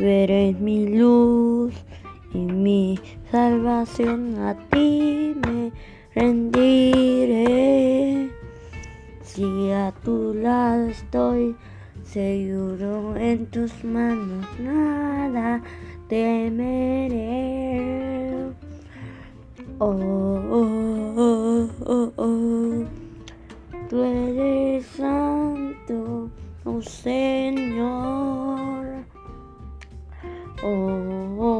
[0.00, 1.74] Tú eres mi luz
[2.32, 2.98] y mi
[3.30, 4.38] salvación.
[4.38, 5.70] A ti me
[6.14, 7.50] rendiré.
[9.20, 11.54] Si a tu lado estoy,
[12.02, 15.62] seguro en tus manos nada
[16.08, 17.52] temeré.
[19.80, 19.90] Oh,
[20.50, 22.84] oh, oh, oh,
[23.90, 26.30] Tú eres santo,
[26.64, 28.09] oh Señor.
[30.62, 30.68] 哦
[31.38, 31.56] 哦